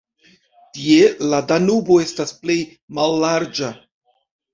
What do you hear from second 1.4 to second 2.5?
Danubo estas